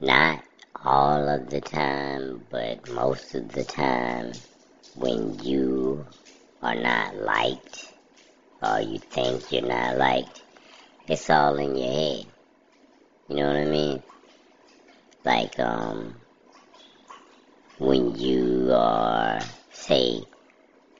not 0.00 0.42
all 0.82 1.28
of 1.28 1.50
the 1.50 1.60
time, 1.60 2.46
but 2.50 2.88
most 2.90 3.34
of 3.34 3.52
the 3.52 3.64
time, 3.64 4.32
when 4.96 5.38
you 5.40 6.06
are 6.62 6.74
not 6.74 7.16
liked 7.16 7.92
or 8.62 8.80
you 8.80 8.98
think 8.98 9.52
you're 9.52 9.60
not 9.60 9.98
liked, 9.98 10.42
it's 11.06 11.28
all 11.28 11.56
in 11.56 11.76
your 11.76 11.92
head. 11.92 12.26
You 13.28 13.36
know 13.36 13.46
what 13.48 13.56
I 13.56 13.64
mean? 13.66 14.02
Like, 15.22 15.58
um, 15.58 16.14
when 17.78 18.18
you 18.18 18.70
are, 18.72 19.40
say, 19.72 20.22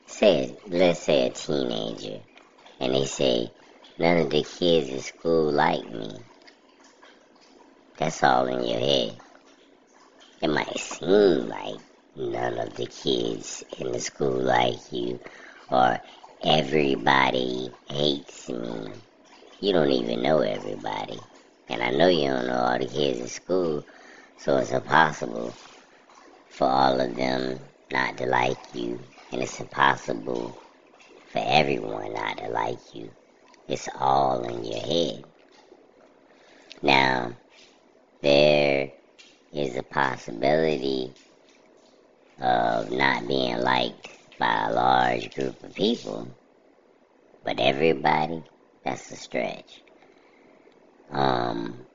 say, 0.05 0.55
let's 0.67 1.01
say 1.01 1.25
a 1.25 1.29
teenager, 1.31 2.19
and 2.79 2.93
they 2.93 3.05
say, 3.05 3.51
none 3.97 4.17
of 4.17 4.29
the 4.29 4.43
kids 4.43 4.89
in 4.89 4.99
school 4.99 5.51
like 5.51 5.89
me. 5.89 6.19
That's 8.01 8.23
all 8.23 8.47
in 8.47 8.65
your 8.65 8.79
head. 8.79 9.15
It 10.41 10.47
might 10.47 10.79
seem 10.79 11.47
like 11.47 11.79
none 12.15 12.57
of 12.57 12.75
the 12.75 12.87
kids 12.87 13.63
in 13.77 13.91
the 13.91 13.99
school 13.99 14.41
like 14.41 14.91
you, 14.91 15.19
or 15.69 15.99
everybody 16.43 17.69
hates 17.87 18.49
me. 18.49 18.91
You 19.59 19.73
don't 19.73 19.91
even 19.91 20.23
know 20.23 20.39
everybody. 20.39 21.19
And 21.69 21.83
I 21.83 21.91
know 21.91 22.07
you 22.07 22.29
don't 22.29 22.47
know 22.47 22.57
all 22.57 22.79
the 22.79 22.87
kids 22.87 23.19
in 23.19 23.27
school, 23.27 23.85
so 24.35 24.57
it's 24.57 24.71
impossible 24.71 25.53
for 26.49 26.67
all 26.67 26.99
of 26.99 27.15
them 27.15 27.59
not 27.91 28.17
to 28.17 28.25
like 28.25 28.57
you. 28.73 28.99
And 29.31 29.43
it's 29.43 29.59
impossible 29.59 30.57
for 31.31 31.43
everyone 31.45 32.13
not 32.13 32.39
to 32.39 32.49
like 32.49 32.95
you. 32.95 33.11
It's 33.67 33.87
all 33.99 34.41
in 34.41 34.63
your 34.65 34.81
head. 34.81 35.23
Now, 36.81 37.35
there 38.21 38.91
is 39.51 39.75
a 39.75 39.83
possibility 39.83 41.13
of 42.39 42.91
not 42.91 43.27
being 43.27 43.59
liked 43.59 44.09
by 44.39 44.67
a 44.67 44.73
large 44.73 45.33
group 45.35 45.63
of 45.63 45.73
people, 45.73 46.27
but 47.43 47.59
everybody, 47.59 48.43
that's 48.83 49.11
a 49.11 49.15
stretch. 49.15 49.81
Um, 51.11 51.85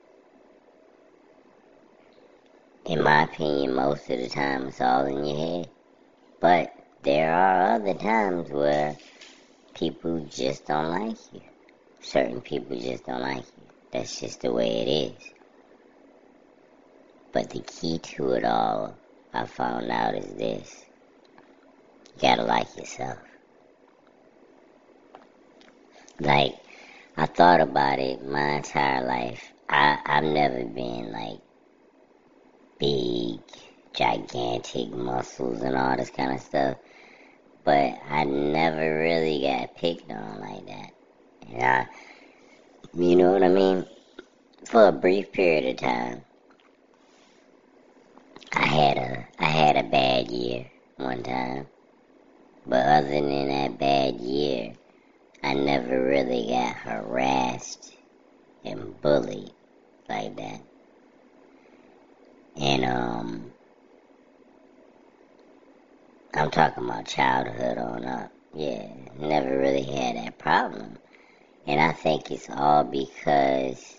in 2.85 3.03
my 3.03 3.23
opinion, 3.23 3.73
most 3.73 4.09
of 4.09 4.19
the 4.19 4.29
time 4.29 4.67
it's 4.67 4.81
all 4.81 5.05
in 5.05 5.25
your 5.25 5.37
head. 5.37 5.69
But 6.39 6.71
there 7.03 7.33
are 7.33 7.75
other 7.75 7.93
times 7.95 8.49
where 8.49 8.95
people 9.73 10.25
just 10.29 10.67
don't 10.67 10.89
like 10.89 11.17
you. 11.33 11.41
Certain 11.99 12.41
people 12.41 12.77
just 12.79 13.05
don't 13.05 13.21
like 13.21 13.45
you. 13.57 13.63
That's 13.91 14.19
just 14.19 14.41
the 14.41 14.53
way 14.53 14.67
it 14.67 14.87
is. 14.87 15.36
But 17.37 17.51
the 17.51 17.59
key 17.59 17.99
to 17.99 18.31
it 18.31 18.43
all, 18.43 18.97
I 19.31 19.45
found 19.45 19.91
out, 19.91 20.15
is 20.15 20.33
this. 20.33 20.85
You 22.15 22.21
gotta 22.21 22.41
like 22.41 22.75
yourself. 22.75 23.19
Like, 26.19 26.55
I 27.15 27.27
thought 27.27 27.61
about 27.61 27.99
it 27.99 28.27
my 28.27 28.55
entire 28.55 29.05
life. 29.05 29.53
I, 29.69 29.99
I've 30.03 30.23
never 30.23 30.65
been 30.65 31.11
like 31.11 31.39
big, 32.79 33.41
gigantic 33.93 34.89
muscles 34.89 35.61
and 35.61 35.77
all 35.77 35.95
this 35.95 36.09
kind 36.09 36.33
of 36.33 36.41
stuff. 36.41 36.77
But 37.63 37.99
I 38.09 38.23
never 38.23 38.97
really 38.99 39.41
got 39.41 39.75
picked 39.75 40.09
on 40.09 40.39
like 40.39 40.65
that. 40.65 40.89
And 41.51 41.61
I, 41.61 41.87
you 42.95 43.15
know 43.15 43.31
what 43.31 43.43
I 43.43 43.49
mean? 43.49 43.85
For 44.65 44.87
a 44.87 44.91
brief 44.91 45.31
period 45.31 45.65
of 45.65 45.77
time, 45.77 46.23
I 48.53 48.65
had 48.65 48.97
a 48.97 49.27
I 49.39 49.45
had 49.45 49.75
a 49.75 49.83
bad 49.83 50.31
year 50.31 50.65
one 50.95 51.23
time. 51.23 51.67
But 52.65 52.85
other 52.85 53.09
than 53.09 53.49
that 53.49 53.77
bad 53.77 54.21
year, 54.21 54.73
I 55.43 55.53
never 55.53 56.03
really 56.03 56.47
got 56.49 56.75
harassed 56.75 57.93
and 58.63 58.99
bullied 59.01 59.53
like 60.07 60.35
that. 60.37 60.61
And 62.55 62.85
um 62.85 63.53
I'm 66.33 66.51
talking 66.51 66.85
about 66.85 67.07
childhood 67.07 67.77
on 67.77 68.05
up. 68.05 68.31
Yeah, 68.53 68.87
never 69.17 69.57
really 69.57 69.83
had 69.83 70.17
that 70.17 70.37
problem. 70.37 70.97
And 71.65 71.81
I 71.81 71.91
think 71.91 72.31
it's 72.31 72.49
all 72.49 72.83
because 72.83 73.95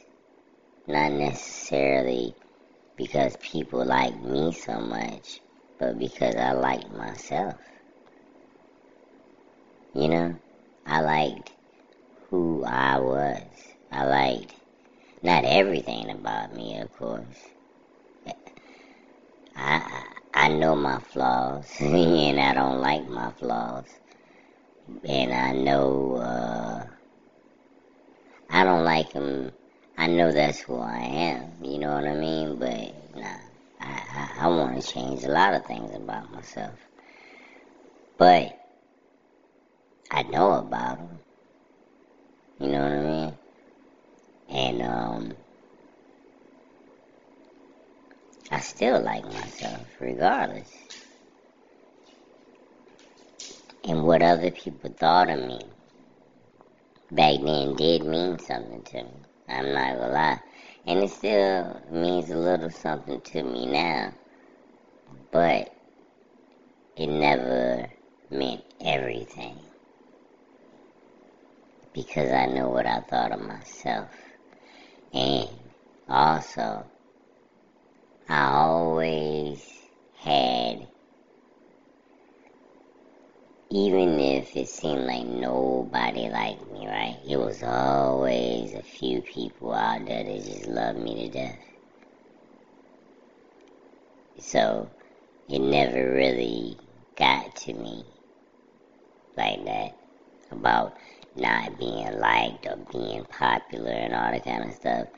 not 0.86 1.12
necessarily 1.12 2.34
because 2.98 3.36
people 3.36 3.84
like 3.86 4.20
me 4.22 4.52
so 4.52 4.80
much, 4.80 5.40
but 5.78 5.96
because 5.98 6.34
I 6.34 6.52
like 6.52 6.90
myself. 6.90 7.54
You 9.94 10.08
know, 10.08 10.36
I 10.84 11.00
liked 11.00 11.52
who 12.28 12.64
I 12.64 12.98
was. 12.98 13.44
I 13.90 14.04
liked 14.04 14.52
not 15.22 15.44
everything 15.44 16.10
about 16.10 16.54
me, 16.54 16.78
of 16.78 16.92
course. 16.92 17.38
I 19.56 20.04
I 20.34 20.48
know 20.48 20.74
my 20.74 20.98
flaws, 20.98 21.70
and 21.80 22.40
I 22.40 22.52
don't 22.52 22.80
like 22.80 23.08
my 23.08 23.30
flaws, 23.30 23.86
and 25.04 25.32
I 25.32 25.52
know 25.52 26.16
uh, 26.16 26.84
I 28.50 28.64
don't 28.64 28.84
like 28.84 29.12
them 29.12 29.52
I 29.98 30.06
know 30.06 30.30
that's 30.30 30.60
who 30.60 30.78
I 30.78 31.00
am, 31.00 31.64
you 31.64 31.80
know 31.80 31.92
what 31.92 32.04
I 32.06 32.14
mean? 32.14 32.56
But 32.60 33.16
nah, 33.16 33.40
I, 33.80 34.02
I, 34.14 34.30
I 34.42 34.48
want 34.48 34.80
to 34.80 34.92
change 34.92 35.24
a 35.24 35.28
lot 35.28 35.54
of 35.54 35.66
things 35.66 35.92
about 35.92 36.32
myself. 36.32 36.78
But 38.16 38.56
I 40.12 40.22
know 40.22 40.52
about 40.52 40.98
them, 40.98 41.20
you 42.60 42.68
know 42.68 42.82
what 42.82 42.92
I 42.92 43.02
mean? 43.02 43.38
And 44.48 44.82
um, 44.82 45.32
I 48.52 48.60
still 48.60 49.02
like 49.02 49.24
myself, 49.24 49.88
regardless. 50.00 50.70
And 53.84 54.04
what 54.04 54.22
other 54.22 54.52
people 54.52 54.90
thought 54.92 55.28
of 55.28 55.40
me 55.40 55.60
back 57.10 57.40
then 57.42 57.74
did 57.74 58.04
mean 58.04 58.38
something 58.38 58.82
to 58.84 59.04
me. 59.04 59.27
I'm 59.48 59.72
not 59.72 59.98
gonna 59.98 60.12
lie. 60.12 60.40
And 60.86 61.00
it 61.00 61.10
still 61.10 61.80
means 61.90 62.30
a 62.30 62.36
little 62.36 62.70
something 62.70 63.20
to 63.20 63.42
me 63.42 63.66
now. 63.66 64.12
But 65.30 65.74
it 66.96 67.06
never 67.06 67.88
meant 68.30 68.64
everything. 68.80 69.56
Because 71.92 72.30
I 72.30 72.46
know 72.46 72.68
what 72.68 72.86
I 72.86 73.00
thought 73.00 73.32
of 73.32 73.40
myself. 73.40 74.10
And 75.12 75.48
also, 76.08 76.84
I 78.28 78.50
always 78.52 79.64
had 80.16 80.86
even 83.70 84.18
if 84.18 84.56
it 84.56 84.68
seemed 84.68 85.04
like 85.04 85.26
nobody 85.26 86.30
liked 86.30 86.70
me, 86.72 86.86
right? 86.86 87.18
It 87.28 87.36
was 87.36 87.62
always 87.62 88.72
a 88.72 88.82
few 88.82 89.20
people 89.20 89.74
out 89.74 90.06
there 90.06 90.24
that 90.24 90.44
just 90.44 90.66
loved 90.66 90.98
me 90.98 91.26
to 91.26 91.28
death. 91.28 91.58
So 94.38 94.90
it 95.48 95.58
never 95.58 96.12
really 96.14 96.78
got 97.16 97.56
to 97.56 97.74
me 97.74 98.04
like 99.36 99.64
that 99.66 99.98
about 100.50 100.96
not 101.36 101.78
being 101.78 102.18
liked 102.18 102.66
or 102.66 102.76
being 102.90 103.24
popular 103.24 103.90
and 103.90 104.14
all 104.14 104.30
that 104.30 104.44
kind 104.44 104.64
of 104.64 104.74
stuff 104.74 105.08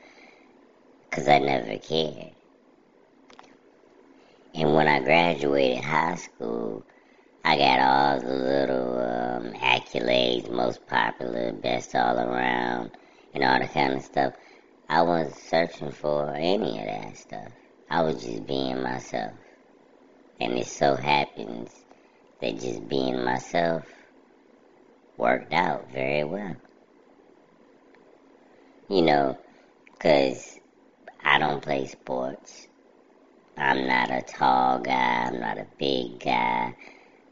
because 1.09 1.27
I 1.27 1.39
never 1.39 1.77
cared. 1.77 2.35
And 4.53 4.73
when 4.73 4.87
I 4.87 4.99
graduated 4.99 5.83
high 5.83 6.15
school, 6.15 6.85
I 7.43 7.57
got 7.57 7.79
all 7.79 8.19
the 8.19 8.35
little 8.35 8.99
um, 8.99 9.53
accolades, 9.53 10.51
most 10.51 10.85
popular, 10.85 11.51
best 11.51 11.95
all 11.95 12.19
around, 12.19 12.91
and 13.33 13.43
all 13.43 13.57
that 13.59 13.73
kind 13.73 13.93
of 13.93 14.03
stuff. 14.03 14.33
I 14.87 15.01
wasn't 15.01 15.35
searching 15.37 15.91
for 15.91 16.33
any 16.35 16.79
of 16.79 16.85
that 16.85 17.17
stuff. 17.17 17.51
I 17.89 18.03
was 18.03 18.23
just 18.23 18.45
being 18.45 18.83
myself. 18.83 19.33
And 20.39 20.53
it 20.53 20.67
so 20.67 20.95
happens 20.95 21.71
that 22.41 22.59
just 22.59 22.87
being 22.87 23.23
myself 23.23 23.85
worked 25.17 25.51
out 25.51 25.91
very 25.91 26.23
well. 26.23 26.55
You 28.87 29.01
know, 29.01 29.37
because 29.93 30.59
I 31.23 31.39
don't 31.39 31.61
play 31.61 31.87
sports. 31.87 32.67
I'm 33.57 33.87
not 33.87 34.11
a 34.11 34.21
tall 34.21 34.79
guy. 34.79 35.27
I'm 35.27 35.39
not 35.39 35.57
a 35.57 35.67
big 35.79 36.19
guy. 36.19 36.75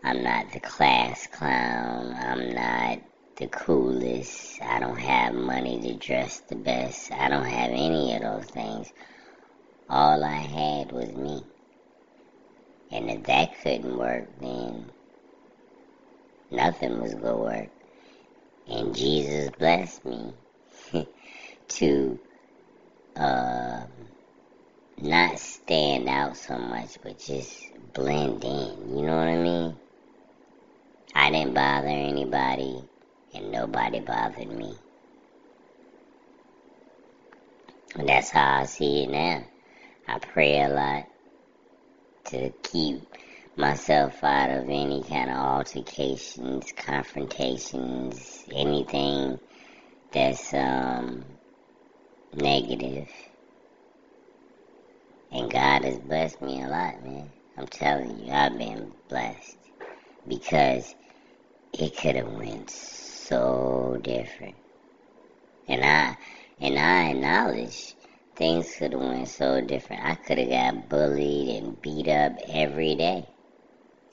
I'm 0.09 0.23
not 0.23 0.51
the 0.51 0.59
class 0.59 1.27
clown. 1.27 2.15
I'm 2.19 2.50
not 2.56 3.00
the 3.35 3.45
coolest. 3.45 4.59
I 4.59 4.79
don't 4.79 4.97
have 4.97 5.35
money 5.35 5.79
to 5.81 5.94
dress 5.94 6.39
the 6.50 6.56
best. 6.56 7.11
I 7.11 7.29
don't 7.29 7.45
have 7.45 7.69
any 7.69 8.15
of 8.15 8.23
those 8.23 8.45
things. 8.45 8.91
all 9.88 10.23
I 10.23 10.38
had 10.38 10.91
was 10.91 11.11
me. 11.11 11.44
And 12.89 13.07
if 13.11 13.23
that 13.25 13.61
couldn't 13.61 14.00
work, 14.00 14.29
then 14.41 14.89
nothing 16.50 17.00
was 17.00 17.13
going 17.13 17.25
to 17.25 17.35
work. 17.35 17.69
And 18.67 18.95
Jesus 18.95 19.51
blessed 19.59 20.06
me 20.06 20.33
to 21.67 22.19
uh, 23.15 23.83
not 24.97 25.38
stand 25.38 26.09
out 26.09 26.35
so 26.35 26.57
much, 26.57 26.97
but 27.03 27.19
just 27.19 27.63
blend 27.94 28.44
in. 28.44 28.97
You 28.97 29.06
know 29.06 29.15
what 29.15 29.27
I 29.27 29.38
mean? 29.38 29.77
I 31.21 31.31
didn't 31.31 31.54
bother 31.54 31.89
anybody, 31.89 32.81
and 33.33 33.51
nobody 33.51 34.00
bothered 34.00 34.48
me. 34.48 34.74
And 37.95 38.07
that's 38.07 38.30
how 38.30 38.62
I 38.62 38.63
see 38.63 39.04
it 39.04 39.10
now. 39.10 39.44
I 40.07 40.19
pray 40.19 40.62
a 40.62 40.69
lot 40.69 41.04
to 42.27 42.54
keep 42.63 43.01
myself 43.57 44.24
out 44.24 44.50
of 44.50 44.69
any 44.69 45.04
kind 45.04 45.30
of 45.30 45.36
altercations, 45.36 46.71
confrontations, 46.77 48.45
anything 48.54 49.42
that's 50.13 50.54
um, 50.54 51.25
negative. 52.33 53.10
And 55.33 55.51
God 55.51 55.83
has 55.83 56.00
blessed 56.00 56.42
me 56.42 56.63
a 56.63 56.68
lot, 56.69 57.04
man. 57.04 57.30
I'm 57.57 57.68
telling 57.68 58.19
you, 58.25 58.31
I've 58.31 58.57
been 58.57 58.94
blessed 59.10 59.57
because 60.25 60.95
it 61.74 61.98
could 61.98 62.16
have 62.16 62.31
went 62.31 62.69
so 62.69 63.98
different. 64.01 64.56
And 65.68 65.83
I 65.83 66.18
and 66.60 66.77
I 66.77 67.12
acknowledge 67.12 67.95
things 68.36 68.74
could 68.77 68.94
have 68.94 69.01
went 69.01 69.27
so 69.27 69.62
different. 69.62 70.04
I 70.04 70.16
could 70.16 70.38
have 70.38 70.50
got 70.50 70.89
bullied 70.89 71.63
and 71.63 71.81
beat 71.81 72.07
up 72.07 72.33
every 72.48 72.95
day 72.95 73.27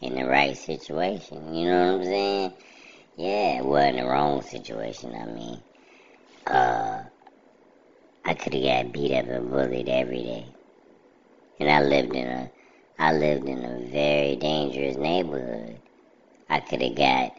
in 0.01 0.15
the 0.15 0.27
right 0.27 0.57
situation. 0.57 1.55
You 1.55 1.71
know 1.71 1.93
what 1.93 2.01
I'm 2.01 2.05
saying? 2.05 2.53
Yeah, 3.17 3.63
well, 3.63 3.89
in 3.89 3.97
the 3.97 4.05
wrong 4.05 4.43
situation, 4.43 5.15
I 5.15 5.25
mean. 5.27 5.63
Uh, 6.47 7.03
I 8.25 8.35
could 8.35 8.55
have 8.55 8.63
got 8.63 8.93
beat 8.93 9.13
up 9.13 9.27
and 9.27 9.51
bullied 9.51 9.89
every 9.89 10.23
day. 10.23 10.47
And 11.59 11.71
I 11.71 11.81
lived 11.81 12.15
in 12.15 12.27
a, 12.27 12.51
I 12.99 13.13
lived 13.13 13.49
in 13.49 13.65
a 13.65 13.89
very 13.91 14.37
dangerous 14.37 14.97
neighborhood. 14.97 15.81
I 16.49 16.61
could 16.61 16.83
have 16.83 16.97
got 16.97 17.33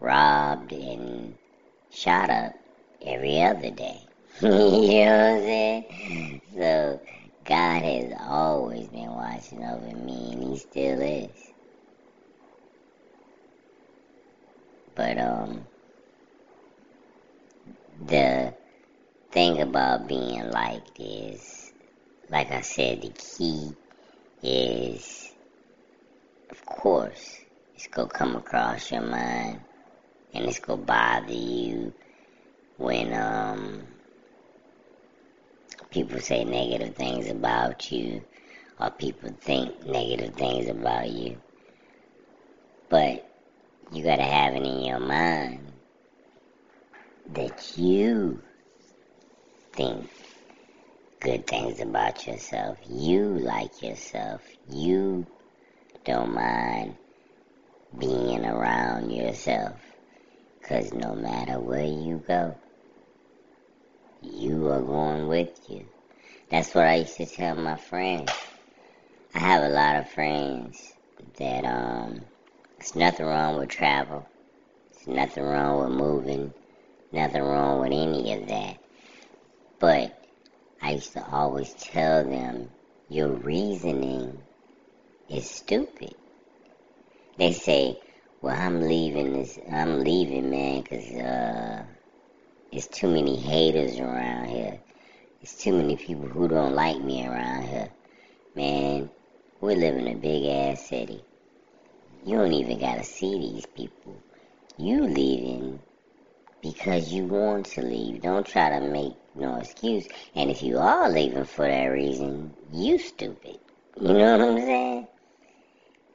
robbed 0.00 0.72
and 0.72 1.34
shot 1.90 2.30
up 2.30 2.52
every 3.04 3.42
other 3.42 3.70
day. 3.70 4.00
you 4.40 4.48
know 4.48 4.56
what 4.56 4.70
I'm 4.70 5.40
saying? 5.40 6.42
So 6.54 7.00
God 7.44 7.82
has 7.82 8.12
always 8.20 8.88
been 8.88 9.10
watching 9.10 9.64
over 9.64 9.96
me, 9.96 10.32
and 10.32 10.42
He 10.42 10.58
still 10.58 11.00
is. 11.00 11.30
But 14.94 15.18
um, 15.18 15.64
the 18.06 18.54
thing 19.30 19.60
about 19.60 20.08
being 20.08 20.50
liked 20.50 20.98
is, 20.98 21.72
like 22.30 22.50
I 22.50 22.60
said, 22.60 23.02
the 23.02 23.10
key 23.10 23.70
is, 24.42 25.32
of 26.50 26.64
course, 26.66 27.38
it's 27.74 27.86
gonna 27.88 28.08
come 28.08 28.36
across 28.36 28.90
your 28.90 29.02
mind, 29.02 29.60
and 30.38 30.48
it's 30.48 30.60
gonna 30.60 30.80
bother 30.80 31.32
you 31.32 31.92
when 32.76 33.12
um 33.12 33.82
people 35.90 36.20
say 36.20 36.44
negative 36.44 36.94
things 36.94 37.28
about 37.28 37.90
you 37.90 38.22
or 38.78 38.88
people 38.90 39.30
think 39.40 39.84
negative 39.84 40.34
things 40.34 40.68
about 40.68 41.10
you. 41.10 41.36
But 42.88 43.28
you 43.92 44.04
gotta 44.04 44.22
have 44.22 44.54
it 44.54 44.62
in 44.62 44.84
your 44.84 45.00
mind 45.00 45.72
that 47.32 47.76
you 47.76 48.40
think 49.72 50.08
good 51.18 51.48
things 51.48 51.80
about 51.80 52.28
yourself. 52.28 52.78
You 52.88 53.24
like 53.24 53.82
yourself. 53.82 54.42
You 54.70 55.26
don't 56.04 56.32
mind 56.32 56.96
being 57.98 58.46
around 58.46 59.10
yourself. 59.10 59.97
Cause 60.68 60.92
no 60.92 61.14
matter 61.14 61.58
where 61.58 61.86
you 61.86 62.22
go, 62.28 62.54
you 64.20 64.68
are 64.68 64.82
going 64.82 65.26
with 65.26 65.58
you. 65.66 65.86
That's 66.50 66.74
what 66.74 66.84
I 66.84 66.96
used 66.96 67.16
to 67.16 67.24
tell 67.24 67.54
my 67.54 67.76
friends. 67.76 68.30
I 69.34 69.38
have 69.38 69.62
a 69.64 69.70
lot 69.70 69.96
of 69.96 70.10
friends 70.10 70.92
that 71.38 71.64
um 71.64 72.20
there's 72.76 72.94
nothing 72.94 73.24
wrong 73.24 73.56
with 73.56 73.70
travel. 73.70 74.28
There's 74.92 75.16
nothing 75.16 75.44
wrong 75.44 75.80
with 75.80 75.98
moving. 75.98 76.52
Nothing 77.12 77.44
wrong 77.44 77.80
with 77.80 77.92
any 77.92 78.34
of 78.34 78.48
that. 78.48 78.76
But 79.78 80.22
I 80.82 80.92
used 80.92 81.14
to 81.14 81.26
always 81.32 81.72
tell 81.80 82.24
them 82.24 82.68
your 83.08 83.28
reasoning 83.28 84.38
is 85.30 85.48
stupid. 85.48 86.14
They 87.38 87.54
say, 87.54 87.98
"Well, 88.40 88.56
I'm 88.56 88.80
leaving 88.80 89.32
this. 89.32 89.58
I'm 89.70 90.04
leaving, 90.04 90.50
man, 90.50 90.82
because 90.82 91.10
uh, 91.10 91.84
there's 92.70 92.86
too 92.86 93.08
many 93.08 93.36
haters 93.36 93.98
around 93.98 94.48
here. 94.48 94.80
There's 95.40 95.56
too 95.56 95.72
many 95.72 95.96
people 95.96 96.28
who 96.28 96.46
don't 96.46 96.74
like 96.74 97.00
me 97.00 97.26
around 97.26 97.64
here. 97.64 97.90
Man, 98.54 99.10
we 99.60 99.74
live 99.74 99.96
in 99.96 100.08
a 100.08 100.14
big 100.14 100.44
ass 100.44 100.88
city. 100.88 101.24
You 102.24 102.38
don't 102.38 102.52
even 102.52 102.78
gotta 102.78 103.04
see 103.04 103.38
these 103.38 103.66
people. 103.66 104.22
You 104.76 105.02
leaving 105.02 105.80
because 106.62 107.12
you 107.12 107.24
want 107.24 107.66
to 107.66 107.82
leave. 107.82 108.22
Don't 108.22 108.46
try 108.46 108.78
to 108.78 108.86
make 108.86 109.14
no 109.34 109.56
excuse. 109.56 110.06
And 110.34 110.50
if 110.50 110.62
you 110.62 110.78
are 110.78 111.08
leaving 111.10 111.44
for 111.44 111.66
that 111.66 111.86
reason, 111.86 112.54
you 112.72 112.98
stupid. 112.98 113.58
You 114.00 114.12
know 114.12 114.38
what 114.38 114.48
I'm 114.48 114.56
saying? 114.58 115.08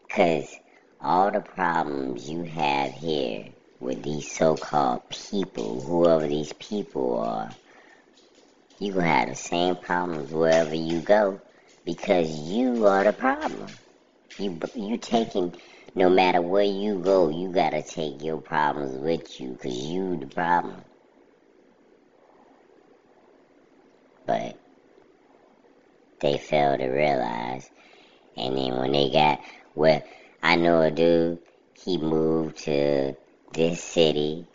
Because 0.08 0.56
all 1.04 1.30
the 1.30 1.42
problems 1.42 2.30
you 2.30 2.44
have 2.44 2.94
here 2.94 3.50
with 3.80 4.02
these 4.04 4.32
so-called 4.32 5.02
people, 5.10 5.82
whoever 5.82 6.26
these 6.26 6.54
people 6.54 7.18
are, 7.18 7.50
you 8.80 8.94
gonna 8.94 9.08
have 9.08 9.28
the 9.28 9.36
same 9.36 9.76
problems 9.76 10.32
wherever 10.32 10.74
you 10.74 11.02
go 11.02 11.42
because 11.84 12.30
you 12.30 12.88
are 12.88 13.04
the 13.04 13.12
problem. 13.12 13.68
You 14.40 14.60
you 14.76 14.98
taking 14.98 15.54
no 15.94 16.10
matter 16.10 16.42
where 16.42 16.64
you 16.64 17.00
go, 17.00 17.30
you 17.30 17.52
gotta 17.52 17.84
take 17.84 18.24
your 18.24 18.38
problems 18.38 18.98
with 18.98 19.40
you 19.40 19.52
because 19.52 19.78
you 19.78 20.18
the 20.18 20.28
problem. 20.28 20.82
But 24.26 24.58
they 26.22 26.38
fail 26.38 26.78
to 26.78 26.88
realize, 26.88 27.70
and 28.38 28.58
then 28.58 28.78
when 28.78 28.94
they 28.94 29.10
got 29.10 29.42
well, 29.76 30.02
I 30.46 30.58
know 30.58 30.82
a 30.82 30.92
dude. 30.92 31.40
He 31.74 31.98
moved 31.98 32.58
to 32.66 33.16
this 33.54 33.82
city, 33.82 34.46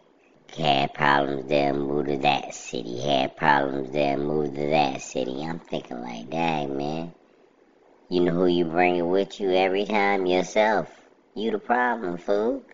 had 0.55 0.93
problems 0.93 1.49
there, 1.49 1.73
moved 1.73 2.11
to 2.11 2.19
that 2.19 2.55
city, 2.55 3.01
had 3.01 3.39
problems 3.39 3.91
there, 3.91 4.19
moved 4.19 4.55
to 4.57 4.67
that 4.67 5.01
city. 5.01 5.43
I'm 5.43 5.61
thinking 5.61 6.03
like, 6.03 6.29
dang 6.29 6.77
man, 6.77 7.15
you 8.11 8.21
know 8.21 8.33
who 8.33 8.47
you 8.47 8.67
bringing 8.67 9.09
with 9.09 9.41
you 9.41 9.51
every 9.51 9.87
time? 9.87 10.27
Yourself. 10.27 10.91
You 11.35 11.53
the 11.53 11.59
problem, 11.59 12.19
fool. 12.19 12.67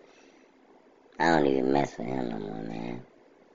I 1.17 1.37
don't 1.37 1.47
even 1.47 1.71
mess 1.71 1.97
with 1.97 2.07
him 2.07 2.29
no 2.29 2.37
more, 2.37 2.63
man. 2.63 3.01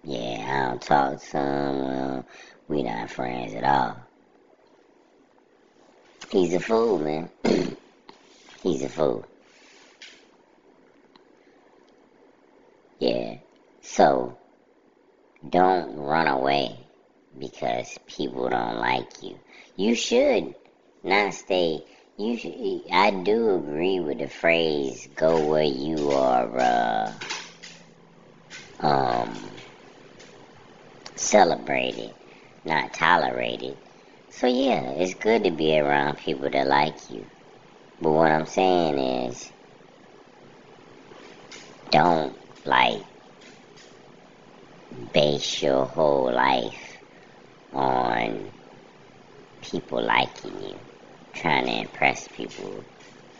Yeah, 0.03 0.47
I 0.49 0.71
don't 0.71 0.81
talk 0.81 1.21
to 1.21 1.37
him. 1.37 1.81
Well, 1.83 2.27
we 2.67 2.83
not 2.83 3.11
friends 3.11 3.53
at 3.53 3.65
all. 3.65 3.97
He's 6.31 6.55
a 6.55 6.61
fool, 6.61 6.99
man. 6.99 7.31
He's 8.63 8.83
a 8.83 8.89
fool. 8.89 9.27
Yeah. 13.01 13.39
So, 13.81 14.39
don't 15.49 15.97
run 15.97 16.29
away 16.29 16.79
because 17.39 17.99
people 18.07 18.49
don't 18.49 18.77
like 18.77 19.23
you. 19.23 19.37
You 19.75 19.95
should 19.95 20.55
not 21.03 21.35
stay. 21.35 21.83
You 22.19 22.37
should, 22.37 22.83
I 22.93 23.11
do 23.11 23.57
agree 23.57 24.01
with 24.01 24.19
the 24.19 24.29
phrase 24.29 25.09
"go 25.17 25.49
where 25.49 25.63
you 25.63 26.11
are." 26.11 26.59
Uh, 26.59 27.13
um, 28.81 29.35
celebrated, 31.17 32.15
not 32.65 32.93
tolerated. 32.95 33.77
So 34.31 34.47
yeah, 34.47 34.91
it's 34.91 35.15
good 35.15 35.45
to 35.45 35.51
be 35.51 35.79
around 35.79 36.19
people 36.19 36.51
that 36.51 36.67
like 36.67 37.11
you. 37.11 37.27
But 38.01 38.13
what 38.13 38.31
I'm 38.31 38.47
saying 38.47 38.99
is, 38.99 39.51
don't 41.91 42.37
like 42.71 43.03
base 45.13 45.63
your 45.63 45.85
whole 45.85 46.33
life 46.33 46.99
on 47.73 48.53
people 49.61 50.03
liking 50.03 50.63
you, 50.63 50.79
trying 51.35 51.67
to 51.67 51.73
impress 51.73 52.29
people, 52.29 52.85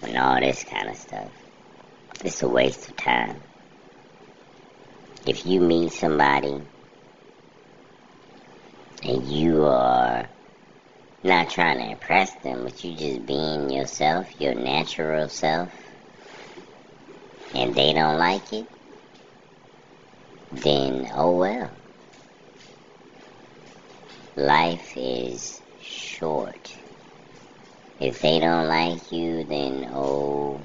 and 0.03 0.17
all 0.17 0.41
this 0.41 0.65
kind 0.65 0.89
of 0.89 0.97
stuff. 0.97 1.31
It's 2.25 2.43
a 2.43 2.49
waste 2.49 2.89
of 2.89 2.97
time. 2.97 3.37
If 5.27 5.47
you 5.47 5.61
meet 5.61 5.93
somebody 5.93 6.61
and 9.05 9.27
you 9.27 9.65
are 9.65 10.29
not 11.23 11.51
trying 11.51 11.79
to 11.79 11.91
impress 11.91 12.35
them, 12.43 12.65
but 12.65 12.83
you 12.83 12.97
just 12.97 13.27
being 13.27 13.71
yourself, 13.71 14.41
your 14.41 14.55
natural 14.55 15.29
self, 15.29 15.71
and 17.55 17.75
they 17.75 17.93
don't 17.93 18.19
like 18.19 18.53
it, 18.53 18.67
then 20.53 21.09
oh 21.15 21.37
well. 21.37 21.71
Life 24.37 24.95
is 24.97 25.61
short. 25.81 26.75
If 28.01 28.21
they 28.23 28.41
don't 28.41 28.67
like 28.67 29.13
you, 29.13 29.45
then 29.45 29.91
oh 29.93 30.61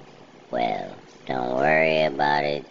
well. 0.50 0.96
Don't 1.26 1.56
worry 1.56 2.04
about 2.04 2.46
it. 2.46 2.66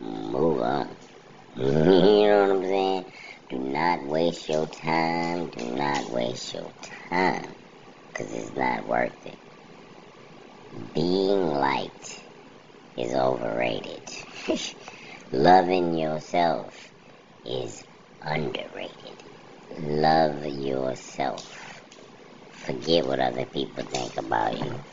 Move 0.00 0.60
on. 0.60 0.96
you 1.56 1.64
know 1.64 2.46
what 2.46 2.56
I'm 2.56 2.62
saying? 2.62 3.12
Do 3.48 3.58
not 3.58 4.04
waste 4.04 4.48
your 4.48 4.66
time. 4.66 5.50
Do 5.50 5.64
not 5.74 6.10
waste 6.10 6.54
your 6.54 6.72
time. 7.08 7.54
Because 8.12 8.32
it's 8.32 8.56
not 8.56 8.86
worth 8.86 9.26
it. 9.26 9.38
Being 10.94 11.48
liked 11.48 12.20
is 12.96 13.14
overrated. 13.14 14.02
Loving 15.32 15.94
yourself 15.94 16.92
is 17.44 17.84
underrated. 18.22 19.22
Love 19.78 20.46
yourself. 20.46 21.82
Forget 22.50 23.06
what 23.06 23.20
other 23.20 23.46
people 23.46 23.84
think 23.84 24.16
about 24.16 24.58
you. 24.58 24.84